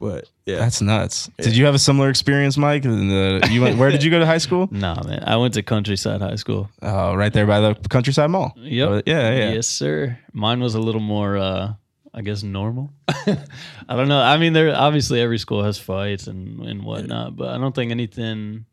[0.00, 0.56] But yeah.
[0.56, 1.30] that's nuts.
[1.38, 2.84] Did you have a similar experience, Mike?
[2.84, 4.68] In the, you went, where did you go to high school?
[4.72, 5.22] Nah, man.
[5.24, 6.68] I went to Countryside High School.
[6.82, 8.52] Oh, right there by the Countryside Mall.
[8.56, 8.88] Yep.
[8.90, 9.52] Uh, yeah, yeah.
[9.52, 10.18] Yes, sir.
[10.32, 11.74] Mine was a little more, uh,
[12.12, 12.90] I guess, normal.
[13.08, 14.20] I don't know.
[14.20, 17.92] I mean, there obviously every school has fights and and whatnot, but I don't think
[17.92, 18.66] anything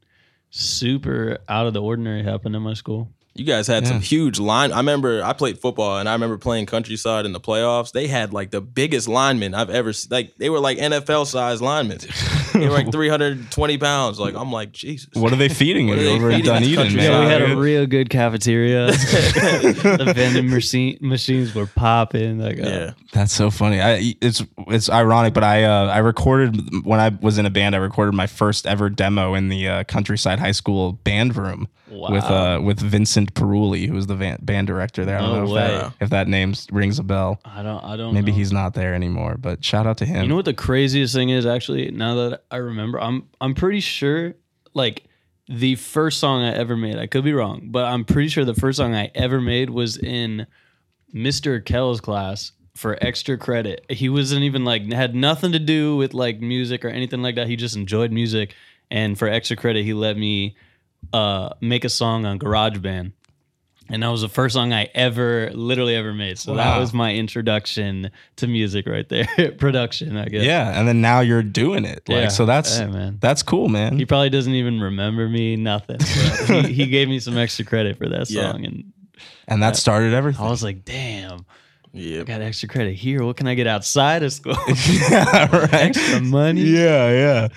[0.49, 3.11] super out of the ordinary happened in my school.
[3.35, 3.89] You guys had Yeah.
[3.89, 4.73] some huge line.
[4.73, 7.91] I remember I played football and I remember playing countryside in the playoffs.
[7.93, 10.09] They had like the biggest linemen I've ever seen.
[10.11, 11.99] Like they were like NFL sized linemen.
[12.53, 14.19] they were like 320 pounds.
[14.19, 15.09] Like I'm like, Jesus.
[15.13, 17.11] What are they feeding you What are they over at feeding us Dunedin, man?
[17.11, 18.87] Yeah, we had a real good cafeteria.
[19.43, 22.39] the vending machine machines were popping.
[22.39, 22.91] Like, uh, Yeah.
[23.13, 23.79] That's so funny.
[23.81, 27.73] I it's it's ironic, but I uh, I recorded when I was in a band.
[27.75, 32.23] I recorded my first ever demo in the uh, Countryside High School band room with
[32.23, 35.17] uh with Vincent Peruli, who was the van, band director there.
[35.17, 37.39] I don't No know if that, if that name rings a bell.
[37.45, 37.83] I don't.
[37.83, 38.13] I don't.
[38.13, 38.37] Maybe know.
[38.37, 40.23] he's not there anymore, but shout out to him.
[40.23, 43.79] You know what the craziest thing is actually now that I remember I'm I'm pretty
[43.79, 44.35] sure
[44.73, 45.03] like
[45.47, 48.53] the first song I ever made I could be wrong but I'm pretty sure the
[48.53, 50.45] first song I ever made was in
[51.13, 51.63] Mr.
[51.65, 53.83] Kell's class for extra credit.
[53.89, 57.47] He wasn't even like had nothing to do with like music or anything like that.
[57.47, 58.53] He just enjoyed music
[58.91, 60.55] and for extra credit, he let me
[61.13, 63.13] uh, make a song on GarageBand.
[63.91, 66.37] And that was the first song I ever, literally ever made.
[66.37, 69.25] So that was my introduction to music right there,
[69.57, 70.43] production, I guess.
[70.43, 72.07] Yeah, and then now you're doing it.
[72.07, 72.27] Like Yeah.
[72.27, 73.17] so that's Yeah, man.
[73.19, 73.97] that's cool, man.
[73.97, 75.97] He probably doesn't even remember me, nothing.
[76.01, 78.51] He, he gave me some extra credit for that Yeah.
[78.51, 78.93] song, and
[79.47, 80.45] and that started everything.
[80.45, 81.47] I was like, "Damn,
[81.91, 82.21] Yeah.
[82.21, 83.23] Got extra credit here.
[83.25, 84.53] What can I get outside of school?
[85.09, 85.73] yeah, right.
[85.73, 86.61] extra money?
[86.61, 87.47] Yeah, yeah.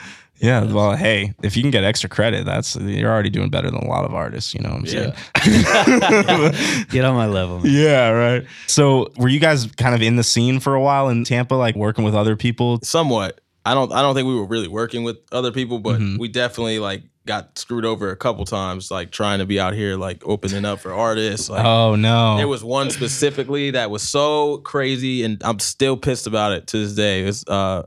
[0.42, 3.78] Yeah, well, hey, if you can get extra credit, that's you're already doing better than
[3.81, 5.12] a lot of artists, you know what I'm saying?
[6.90, 7.72] Get on my level, man.
[7.72, 8.44] Yeah, right.
[8.66, 11.76] So, were you guys kind of in the scene for a while in Tampa like
[11.76, 12.81] working with other people?
[12.83, 13.40] somewhat.
[13.64, 16.18] I don't I don't think we were really working with other people, but Mhm.
[16.18, 19.96] we definitely like got screwed over a couple times, like trying to be out here
[19.96, 21.48] like opening up for artists.
[21.48, 22.37] Like Oh no.
[22.38, 26.78] there was one specifically that was so crazy, and I'm still pissed about it to
[26.78, 27.22] this day.
[27.22, 27.85] It's uh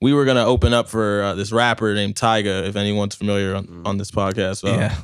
[0.00, 3.82] we were gonna open up for uh, this rapper named Tyga, if anyone's familiar on,
[3.84, 4.64] on this podcast.
[4.64, 4.96] Uh, yeah.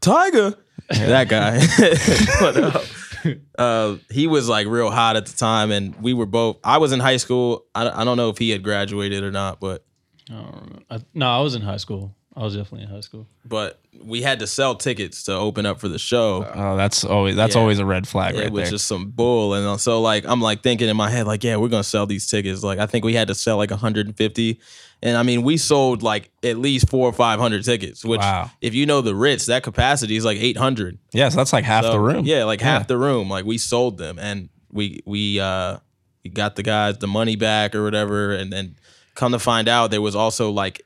[0.00, 0.54] Tiger,
[0.88, 1.58] that guy.
[2.40, 6.58] but, uh, uh, he was like real hot at the time, and we were both.
[6.64, 7.64] I was in high school.
[7.74, 9.84] I, I don't know if he had graduated or not, but
[10.30, 10.82] I don't remember.
[10.90, 12.14] I, no, I was in high school.
[12.36, 13.26] I was definitely in high school.
[13.46, 16.46] but we had to sell tickets to open up for the show.
[16.54, 17.60] Oh, that's always that's Yeah.
[17.62, 18.72] always a red flag it right was there.
[18.72, 21.56] just some bull, and uh, so like I'm like thinking in my head, like yeah,
[21.56, 22.62] we're gonna sell these tickets.
[22.62, 24.60] Like I think we had to sell like 150,
[25.02, 28.04] and I mean we sold like at least four or five hundred tickets.
[28.04, 28.50] Which Wow.
[28.60, 30.98] if you know the Ritz, that capacity is like 800.
[31.12, 32.26] yeah, so that's like half So, the room.
[32.26, 32.66] Yeah, like Yeah.
[32.78, 33.30] half the room.
[33.30, 35.78] Like we sold them and we we uh
[36.22, 38.76] we got the guys the money back or whatever and then
[39.14, 40.82] come to find out there was also like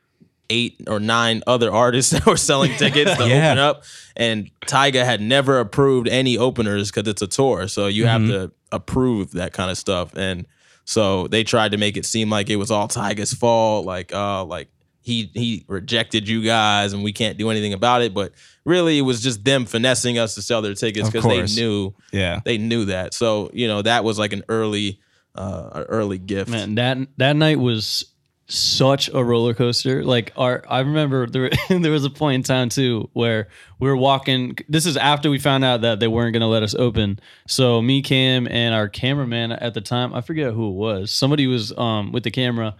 [0.50, 3.48] eight or nine other artists that were selling tickets to Yeah.
[3.52, 3.84] open up
[4.16, 7.68] and Tyga had never approved any openers cuz it's a tour.
[7.68, 8.30] So you Mm-hmm.
[8.30, 10.46] have to approve that kind of stuff and
[10.84, 14.44] so they tried to make it seem like it was all Tyga's fault like uh
[14.44, 14.68] like
[15.02, 18.32] he he rejected you guys and we can't do anything about it but
[18.64, 22.40] really it was just them finessing us to sell their tickets because they knew Yeah.
[22.44, 25.00] they knew that so you know that was like an early
[25.34, 28.04] uh early gift Man, that that night was
[28.50, 30.04] such a roller coaster.
[30.04, 33.96] Like our, I remember there there was a point in time too where we were
[33.96, 34.56] walking.
[34.68, 37.20] This is after we found out that they weren't going to let us open.
[37.46, 41.10] So me, Cam, and our cameraman at the time, I forget who it was.
[41.10, 42.76] Somebody was um with the camera,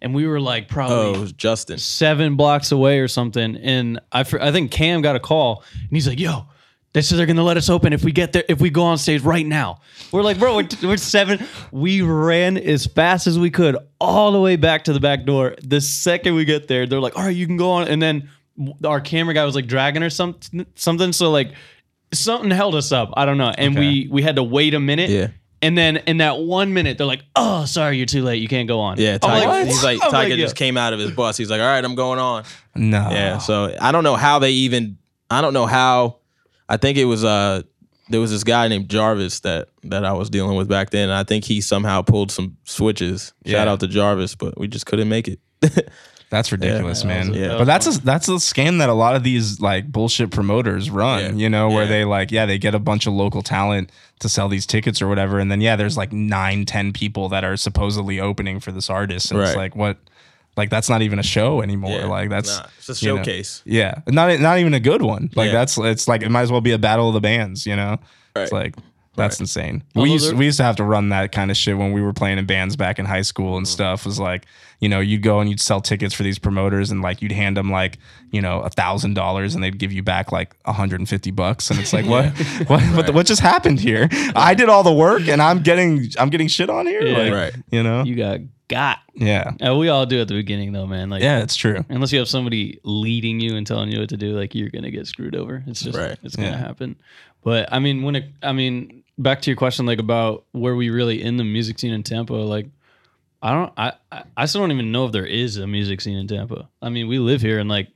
[0.00, 3.56] and we were like probably oh it was justin seven blocks away or something.
[3.56, 6.46] And I, I think Cam got a call and he's like, yo,
[6.92, 8.98] they said they're gonna let us open if we get there, if we go on
[8.98, 9.80] stage right now.
[10.12, 11.46] We're like, bro, we're, we're seven.
[11.70, 15.54] We ran as fast as we could all the way back to the back door.
[15.62, 17.88] The second we get there, they're like, all right, you can go on.
[17.88, 18.28] And then
[18.84, 21.12] our camera guy was like dragging or something, something.
[21.12, 21.52] So like
[22.12, 23.10] something held us up.
[23.16, 23.52] I don't know.
[23.56, 25.08] And we we had to wait a minute.
[25.10, 25.28] Yeah.
[25.62, 28.42] And then in that one minute, they're like, "Oh, sorry, you're too late.
[28.42, 30.76] You can't go on." yeah I'm like, he's like I'm Tyga like, just "Yo." came
[30.76, 32.42] out of his bus he's like all right i'm going on
[32.74, 33.08] No.
[33.10, 34.98] yeah so i don't know how they even
[35.30, 36.16] i don't know how
[36.68, 37.62] i think it was uh
[38.08, 41.04] there was this guy named Jarvis that that I was dealing with back then.
[41.08, 43.32] And I think he somehow pulled some switches.
[43.46, 45.38] Shout out to Jarvis, but we just couldn't make it.
[46.28, 47.32] That's ridiculous, Yeah, man.
[47.34, 47.58] yeah.
[47.58, 51.20] But that's a, that's a scam that a lot of these like bullshit promoters run.
[51.38, 51.42] Yeah.
[51.44, 51.88] You know, where Yeah.
[51.90, 55.08] they like, yeah, they get a bunch of local talent to sell these tickets or
[55.08, 58.88] whatever, and then yeah, there's like nine, ten people that are supposedly opening for this
[58.90, 59.98] artist, and it's like what,
[60.56, 61.90] like that's not even a show anymore.
[61.98, 63.62] Yeah, like that's nah, it's a you know, showcase.
[63.64, 65.30] yeah, not not even a good one.
[65.34, 65.52] Like Yeah.
[65.52, 67.66] that's it's like it might as well be a battle of the bands.
[67.66, 67.98] You know,
[68.36, 68.74] it's like.
[69.14, 69.84] That's insane.
[69.94, 72.00] Although We used, we used to have to run that kind of shit when we
[72.00, 73.56] were playing in bands back in high school Mm-hmm.
[73.58, 74.06] and stuff.
[74.06, 74.46] Was like,
[74.80, 77.58] you know, you'd go and you'd sell tickets for these promoters and like you'd hand
[77.58, 77.98] them like,
[78.30, 81.70] you know, a thousand dollars and they'd give you back like 150 bucks.
[81.70, 82.24] And it's like, what,
[82.68, 84.08] what, what, the- what just happened here?
[84.34, 87.02] I did all the work and I'm getting, I'm getting shit on here.
[87.02, 87.18] Yeah.
[87.18, 87.52] Like, Right.
[87.70, 88.04] You know?
[88.04, 88.40] You got
[88.72, 88.98] got.
[89.14, 89.52] yeah.
[89.64, 91.08] Uh, we all do at the beginning though, man.
[91.10, 91.84] Like Yeah, it's true.
[91.88, 94.90] unless you have somebody leading you and telling you what to do, like you're gonna
[94.90, 95.62] get screwed over.
[95.66, 96.18] It's just Right.
[96.22, 96.56] it's gonna Yeah.
[96.56, 96.96] happen.
[97.44, 100.90] But I mean, when it, I mean, back to your question, like about where we
[100.90, 102.66] really in the music scene in Tampa, like
[103.42, 106.16] I don't, I, I, I still don't even know if there is a music scene
[106.16, 106.68] in Tampa.
[106.80, 107.88] I mean, we live here and like.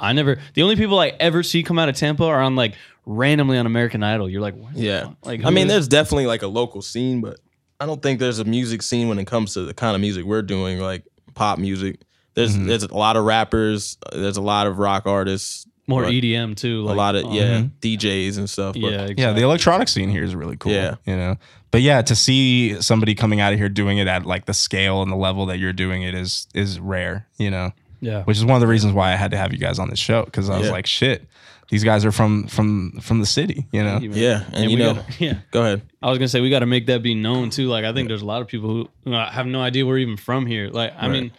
[0.00, 0.38] I never.
[0.54, 3.66] The only people I ever see come out of Tampa are on like randomly on
[3.66, 4.30] American Idol.
[4.30, 5.08] You're like, what Yeah.
[5.24, 7.40] Like, I mean, is- there's definitely like a local scene, but
[7.80, 10.24] I don't think there's a music scene when it comes to the kind of music
[10.24, 12.00] we're doing, like pop music.
[12.34, 12.66] There's Mm-hmm.
[12.66, 13.98] there's a lot of rappers.
[14.06, 15.66] uh, There's a lot of rock artists.
[15.86, 16.82] more but EDM too.
[16.82, 18.74] Like, a lot of um, yeah DJs and stuff.
[18.74, 20.72] But yeah, Yeah, the electronic scene here is really cool.
[20.72, 20.96] Yeah.
[21.06, 21.36] You know?
[21.70, 25.02] But yeah, to see somebody coming out of here doing it at like the scale
[25.02, 27.72] and the level that you're doing it is is rare, you know?
[28.00, 28.22] yeah.
[28.24, 29.98] which is one of the reasons why I had to have you guys on this
[29.98, 30.72] show because I was Yeah.
[30.72, 31.26] like, shit,
[31.70, 33.98] these guys are from from from the city, you know.
[34.00, 35.38] yeah, and, you we know, gotta- yeah.
[35.50, 35.82] go ahead.
[36.02, 37.68] I was gonna say we got to make that be known too.
[37.68, 39.98] Like I think there's a lot of people who you know, have no idea we're
[39.98, 40.68] even from here.
[40.70, 41.10] Like I Right.
[41.10, 41.32] mean,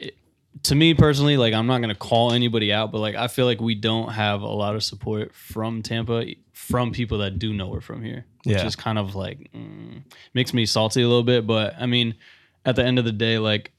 [0.00, 0.16] it,
[0.64, 3.60] to me personally, like I'm not gonna call anybody out, but like I feel like
[3.60, 7.80] we don't have a lot of support from Tampa from people that do know we're
[7.82, 8.66] from here, which Yeah.
[8.66, 10.02] is kind of like mm,
[10.32, 11.46] makes me salty a little bit.
[11.46, 12.14] But I mean,
[12.64, 13.72] at the end of the day, like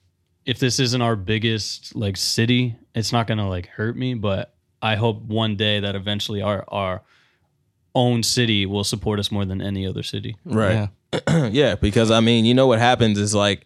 [0.45, 4.13] if this isn't our biggest like city, it's not gonna like hurt me.
[4.13, 4.53] But
[4.85, 7.01] I hope one day that eventually our our
[7.93, 10.35] own city will support us more than any other city.
[10.45, 10.89] Right.
[11.51, 11.75] Yeah.
[11.81, 13.65] because I mean, you know what happens is like,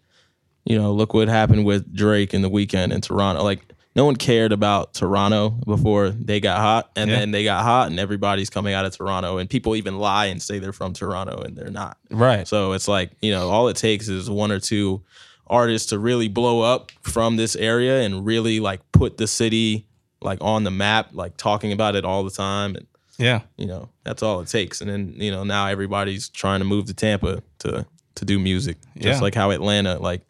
[0.65, 3.43] you know, look what happened with Drake in the Weeknd in Toronto.
[3.43, 3.61] Like,
[3.95, 7.19] no one cared about Toronto before they got hot, and Yeah.
[7.19, 10.39] then they got hot, and everybody's coming out of Toronto, and people even lie and
[10.39, 11.97] say they're from Toronto, and they're not.
[12.11, 12.47] Right.
[12.47, 15.01] So it's like, you know, all it takes is one or two
[15.47, 19.87] artists to really blow up from this area and really like put the city
[20.21, 22.75] like on the map, like talking about it all the time.
[22.75, 23.41] And, Yeah.
[23.57, 24.81] you know, that's all it takes.
[24.81, 28.77] And then, you know, now everybody's trying to move to Tampa to to do music.
[28.97, 29.21] Just Yeah.
[29.21, 30.23] like how Atlanta, like,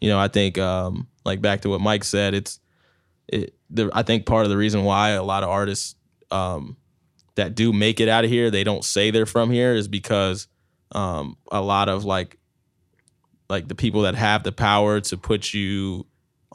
[0.00, 2.58] you know, I think um like back to what Mike said, it's
[3.28, 5.94] it the I think part of the reason why a lot of artists
[6.30, 6.76] um
[7.34, 10.46] that do make it out of here, they don't say they're from here is because
[10.92, 12.38] um a lot of like
[13.50, 16.06] like the people that have the power to put you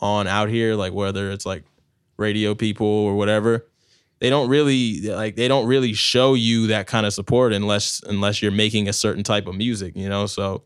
[0.02, 1.63] on out here, like whether it's like
[2.19, 3.65] radio people or whatever,
[4.19, 8.41] they don't really like they don't really show you that kind of support unless unless
[8.41, 10.25] you're making a certain type of music, you know.
[10.25, 10.63] So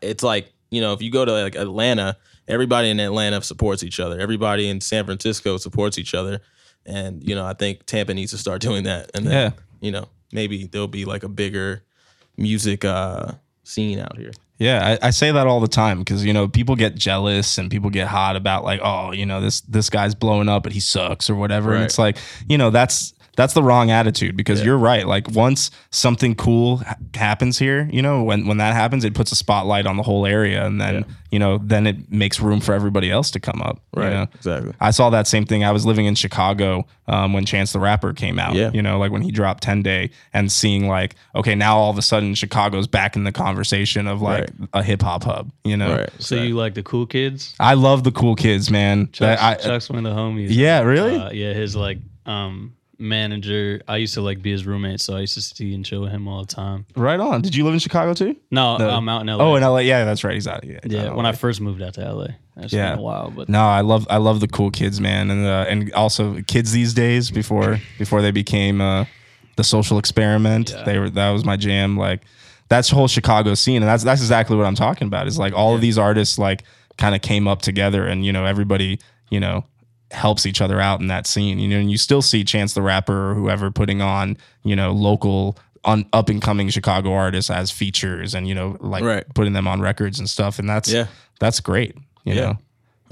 [0.00, 2.16] it's like you know if you go to like Atlanta,
[2.48, 4.18] everybody in Atlanta supports each other.
[4.20, 6.40] Everybody in San Francisco supports each other,
[6.86, 9.10] and you know I think Tampa needs to start doing that.
[9.14, 9.60] And then, Yeah.
[9.80, 11.82] you know maybe there'll be like a bigger
[12.36, 13.32] music uh
[13.70, 14.32] scene out here.
[14.58, 17.70] Yeah, I, I say that all the time because you know people get jealous and
[17.70, 20.80] people get hot about like, oh, you know this this guy's blowing up, but he
[20.80, 21.74] sucks or whatever.
[21.74, 24.66] And it's like, you know, that's that's the wrong attitude because Yeah.
[24.66, 25.06] you're right.
[25.06, 29.32] Like once something cool ha- happens here, you know, when when that happens, it puts
[29.32, 31.02] a spotlight on the whole area, and then Yeah.
[31.30, 33.80] you know, then it makes room for everybody else to come up.
[33.96, 34.12] you Right.
[34.12, 34.26] know?
[34.34, 34.72] Exactly.
[34.80, 35.64] I saw that same thing.
[35.64, 38.54] I was living in Chicago um, when Chance the Rapper came out.
[38.54, 38.70] Yeah.
[38.72, 41.98] You know, like when he dropped 10 Day and seeing like, okay, now all of
[41.98, 44.50] a sudden Chicago's back in the conversation of like Right.
[44.74, 45.96] a hip hop hub, you know?
[45.96, 46.10] Right.
[46.20, 47.54] So you like the cool kids?
[47.58, 49.08] I love the cool kids, man.
[49.12, 50.48] Chuck's, I- I- Chuck's one of the homies.
[50.50, 51.16] yeah, really?
[51.16, 53.80] Uh, yeah, his like um manager.
[53.88, 56.10] I used to like be his roommate, so I used to see and chill with
[56.10, 56.86] him all the time.
[56.96, 57.40] right on.
[57.42, 58.36] Did you live in Chicago too?
[58.50, 58.90] No, No.
[58.90, 59.38] I'm out in LA.
[59.44, 59.78] Oh, in LA.
[59.78, 60.34] Yeah, that's right.
[60.34, 60.64] He's out.
[60.64, 60.78] Yeah.
[60.84, 61.26] yeah, when.
[61.26, 62.26] I first moved out to LA.
[62.56, 62.90] That's Yeah.
[62.90, 65.64] been a while, but No, I love I love the cool kids, man, and uh,
[65.68, 69.04] and also kids these days before before they became uh,
[69.56, 70.70] the social experiment.
[70.70, 70.84] Yeah.
[70.84, 71.96] They were that was my jam.
[71.96, 72.22] Like
[72.68, 75.26] that's the whole Chicago scene, and that's that's exactly what I'm talking about.
[75.26, 76.64] Is like all of these artists like
[76.98, 78.98] kind of came up together, and you know everybody
[79.30, 79.64] you know
[80.10, 81.58] helps each other out in that scene.
[81.58, 84.92] You know, and you still see Chance the Rapper or whoever putting on you know
[84.92, 85.56] local.
[85.82, 89.24] On up and coming Chicago artists as features and you know like Right.
[89.34, 91.06] putting them on records and stuff and that's Yeah.
[91.38, 92.40] that's great you Yeah.
[92.42, 92.58] know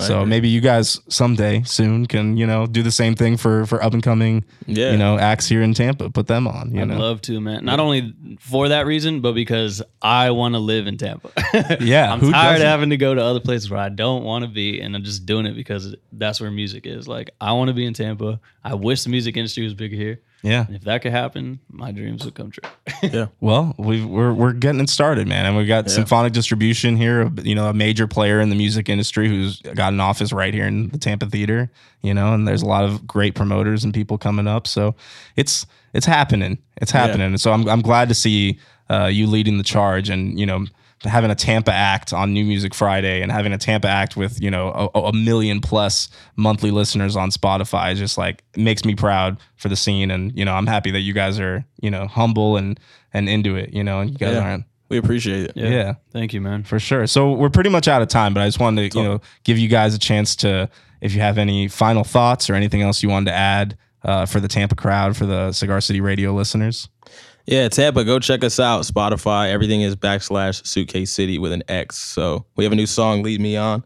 [0.00, 0.30] I so agree.
[0.30, 3.94] maybe you guys someday soon can you know do the same thing for for up
[3.94, 4.92] and coming Yeah.
[4.92, 6.08] you know acts here in Tampa.
[6.11, 6.72] Put them on.
[6.72, 7.64] You I'd know, love to, man.
[7.64, 11.30] Not only for that reason, but because I want to live in Tampa.
[11.80, 12.66] Yeah, I'm who tired of doesn't?
[12.68, 15.26] having to go to other places where I don't want to be, and I'm just
[15.26, 17.08] doing it because that's where music is.
[17.08, 18.38] Like I want to be in Tampa.
[18.64, 20.20] I wish the music industry was bigger here.
[20.42, 20.66] Yeah.
[20.66, 22.70] And if that could happen, my dreams would come true.
[23.03, 23.27] yeah.
[23.40, 27.31] Well, we we're we're getting it started, man, and we've got Symphonic Distribution here.
[27.42, 30.66] You know, a major player in the music industry who's got an office right here
[30.66, 31.70] in the Tampa Theater.
[32.03, 34.66] You know, and there's a lot of great promoters and people coming up.
[34.66, 34.94] So
[35.35, 36.59] it's it's happening.
[36.77, 37.27] It's happening.
[37.27, 40.66] And so I'm I'm glad to see uh, you leading the charge, and you know.
[41.04, 44.50] Having a Tampa act on New Music Friday and having a Tampa act with you
[44.50, 49.38] know a, a million plus monthly listeners on Spotify is just like makes me proud
[49.56, 52.56] for the scene and you know I'm happy that you guys are you know humble
[52.56, 52.80] and
[53.12, 54.40] and into it you know and you guys Yeah.
[54.40, 55.52] aren't We appreciate it.
[55.56, 55.94] yeah.
[56.12, 56.64] Thank you, man.
[56.64, 59.04] for sure so we're pretty much out of time but I just wanted to you
[59.04, 60.68] know give you guys a chance to
[61.00, 64.40] if you have any final thoughts or anything else you wanted to add uh, for
[64.40, 66.88] the Tampa crowd for the Cigar City Radio listeners
[67.48, 68.82] Yeah, Tampa, go check us out.
[68.82, 71.96] Spotify, everything is backslash suitcase city with an X.
[71.96, 73.82] So we have a new song, Lead Me On.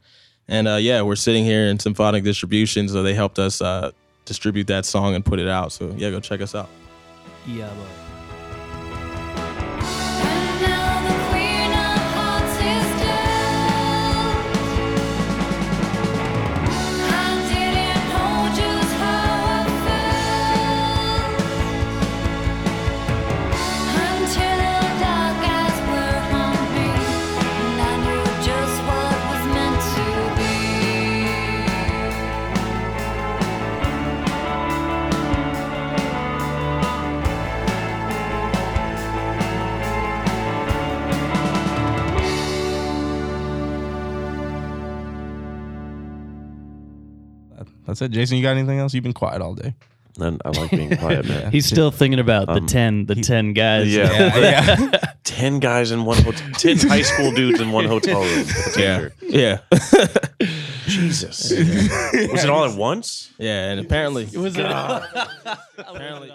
[0.49, 3.93] And uh, yeah, we're sitting here in Symphonic Distribution, so they helped us uh,
[4.25, 5.71] distribute that song and put it out.
[5.71, 6.69] So yeah, go check us out.
[7.47, 8.12] Yeah, but.
[47.93, 48.11] That's it.
[48.13, 48.95] Jason, you got anything else?
[48.95, 49.75] You've been quiet all day.
[50.19, 51.51] And I like being quiet, man.
[51.53, 53.95] He's still thinking about the Um, ten, the ten guys.
[53.95, 54.37] Yeah.
[54.39, 55.13] yeah.
[55.25, 56.51] ten guys in one hotel.
[56.53, 58.39] Ten high school dudes in one hotel room.
[58.41, 59.61] with a Yeah, teacher.
[60.41, 60.47] yeah,
[60.87, 61.51] Jesus.
[61.51, 63.31] Was it all at once?
[63.39, 63.71] yeah.
[63.71, 64.67] And apparently, It Was it?
[64.67, 66.31] apparently,